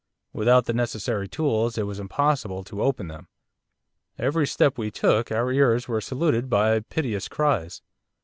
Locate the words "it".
1.77-1.83